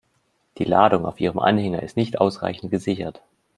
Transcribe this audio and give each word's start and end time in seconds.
Die 0.57 0.63
Ladung 0.63 1.05
auf 1.05 1.21
Ihrem 1.21 1.37
Anhänger 1.37 1.83
ist 1.83 1.95
nicht 1.95 2.19
ausreichend 2.19 2.71
gesichert. 2.71 3.21